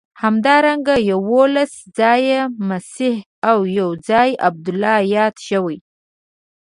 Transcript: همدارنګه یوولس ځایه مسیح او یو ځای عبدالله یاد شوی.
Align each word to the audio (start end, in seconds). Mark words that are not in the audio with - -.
همدارنګه 0.23 0.95
یوولس 1.11 1.73
ځایه 1.99 2.41
مسیح 2.69 3.15
او 3.49 3.57
یو 3.79 3.89
ځای 4.09 4.29
عبدالله 4.47 4.95
یاد 5.15 5.35
شوی. 5.47 5.77